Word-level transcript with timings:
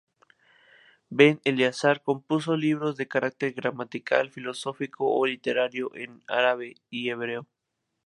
Ben 1.11 1.39
Eleazar 1.45 2.01
compuso 2.01 2.57
libros 2.57 2.97
de 2.97 3.07
carácter 3.07 3.53
gramatical, 3.53 4.31
filosófico 4.31 5.05
o 5.15 5.27
literario 5.27 5.91
en 5.93 6.23
árabe 6.27 6.73
y 6.89 7.09
hebreo. 7.09 7.45